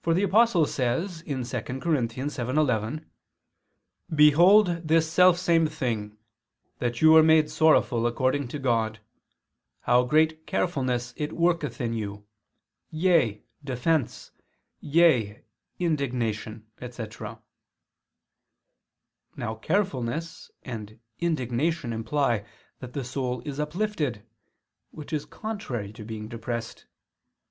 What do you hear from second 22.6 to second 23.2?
that the